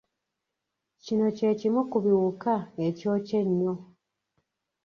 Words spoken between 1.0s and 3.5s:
Kino kye kimu ku biwuka ekyokya